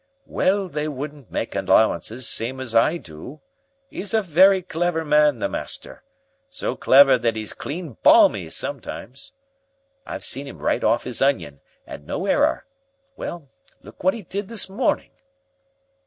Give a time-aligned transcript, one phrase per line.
[0.25, 3.39] "Well, they wouldn't make allowances, same as I do.
[3.91, 6.01] 'E's a very clever man, the master
[6.49, 9.33] so clever that 'e's clean balmy sometimes.
[10.03, 12.65] I've seen 'im right off 'is onion, and no error.
[13.15, 13.49] Well,
[13.83, 15.11] look what 'e did this morning."